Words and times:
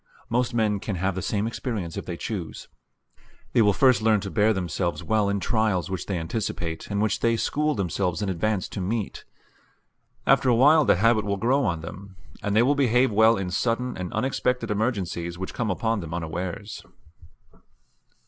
Most 0.29 0.51
men 0.51 0.79
can 0.79 0.95
have 0.95 1.13
the 1.13 1.21
same 1.21 1.45
experience 1.45 1.95
if 1.95 2.07
they 2.07 2.17
choose. 2.17 2.67
They 3.53 3.61
will 3.61 3.71
first 3.71 4.01
learn 4.01 4.19
to 4.21 4.31
bear 4.31 4.51
themselves 4.51 5.03
well 5.03 5.29
in 5.29 5.39
trials 5.39 5.91
which 5.91 6.07
they 6.07 6.17
anticipate 6.17 6.87
and 6.89 6.99
which 7.03 7.19
they 7.19 7.37
school 7.37 7.75
themselves 7.75 8.23
in 8.23 8.27
advance 8.27 8.67
to 8.69 8.81
meet. 8.81 9.25
After 10.25 10.49
a 10.49 10.55
while 10.55 10.85
the 10.85 10.95
habit 10.95 11.23
will 11.23 11.37
grow 11.37 11.63
on 11.65 11.81
them, 11.81 12.15
and 12.41 12.55
they 12.55 12.63
will 12.63 12.73
behave 12.73 13.11
well 13.11 13.37
in 13.37 13.51
sudden 13.51 13.95
and 13.95 14.11
unexpected 14.11 14.71
emergencies 14.71 15.37
which 15.37 15.53
come 15.53 15.69
upon 15.69 15.99
them 15.99 16.15
unawares. 16.15 16.83